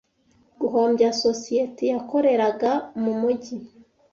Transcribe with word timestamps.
guhombya 0.59 1.09
sosiyeti 1.23 1.83
yakoreraga 1.93 2.71
mu 3.03 3.11
mujyi 3.19 3.55